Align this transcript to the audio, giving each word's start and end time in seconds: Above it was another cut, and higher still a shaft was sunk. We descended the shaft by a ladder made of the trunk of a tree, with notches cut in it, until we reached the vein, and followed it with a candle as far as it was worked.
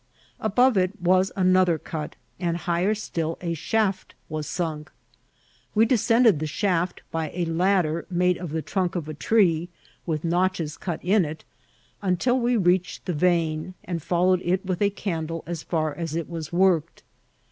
Above 0.39 0.77
it 0.77 0.99
was 0.99 1.31
another 1.35 1.77
cut, 1.77 2.15
and 2.39 2.57
higher 2.65 2.95
still 2.95 3.37
a 3.39 3.53
shaft 3.53 4.15
was 4.29 4.47
sunk. 4.47 4.91
We 5.75 5.85
descended 5.85 6.39
the 6.39 6.47
shaft 6.47 7.03
by 7.11 7.29
a 7.35 7.45
ladder 7.45 8.07
made 8.09 8.39
of 8.39 8.49
the 8.49 8.63
trunk 8.63 8.95
of 8.95 9.07
a 9.07 9.13
tree, 9.13 9.69
with 10.07 10.23
notches 10.23 10.75
cut 10.75 11.05
in 11.05 11.23
it, 11.23 11.45
until 12.01 12.39
we 12.39 12.57
reached 12.57 13.05
the 13.05 13.13
vein, 13.13 13.75
and 13.83 14.01
followed 14.01 14.41
it 14.43 14.65
with 14.65 14.81
a 14.81 14.89
candle 14.89 15.43
as 15.45 15.61
far 15.61 15.93
as 15.93 16.15
it 16.15 16.27
was 16.27 16.51
worked. 16.51 17.03